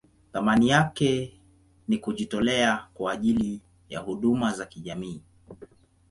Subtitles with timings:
[0.33, 1.33] Thamani yake
[1.87, 5.21] ni kujitolea kwa ajili ya huduma za kijamii.